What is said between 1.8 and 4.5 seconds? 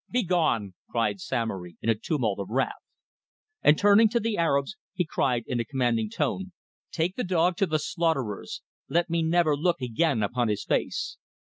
a tumult of wrath. And turning to the